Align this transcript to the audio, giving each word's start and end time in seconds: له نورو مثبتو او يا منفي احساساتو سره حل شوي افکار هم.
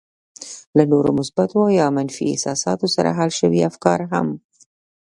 له 0.77 0.83
نورو 0.91 1.09
مثبتو 1.19 1.57
او 1.65 1.69
يا 1.79 1.87
منفي 1.97 2.23
احساساتو 2.33 2.85
سره 2.95 3.09
حل 3.17 3.29
شوي 3.39 3.61
افکار 3.71 3.99
هم. 4.13 4.27